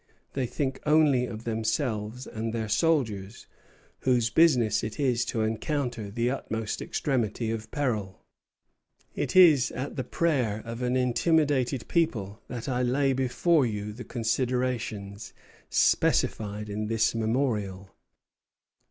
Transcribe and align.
They 0.33 0.47
think 0.47 0.81
only 0.83 1.27
of 1.27 1.43
themselves 1.43 2.25
and 2.25 2.53
their 2.53 2.67
soldiers, 2.67 3.45
whose 3.99 4.31
business 4.31 4.83
it 4.83 4.99
is 4.99 5.23
to 5.25 5.43
encounter 5.43 6.09
the 6.09 6.27
utmost 6.31 6.81
extremity 6.81 7.51
of 7.51 7.69
peril. 7.69 8.23
It 9.13 9.35
is 9.35 9.69
at 9.73 9.97
the 9.97 10.03
prayer 10.03 10.63
of 10.65 10.81
an 10.81 10.95
intimidated 10.95 11.87
people 11.87 12.41
that 12.47 12.67
I 12.67 12.81
lay 12.81 13.13
before 13.13 13.67
you 13.67 13.93
the 13.93 14.03
considerations 14.03 15.33
specified 15.69 16.67
in 16.67 16.87
this 16.87 17.13
memorial." 17.13 17.91